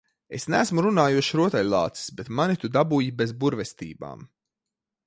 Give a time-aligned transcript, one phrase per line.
[0.35, 4.27] Es neesmu runājošs rotaļlācis, bet mani tu dabūji bez burvestībām.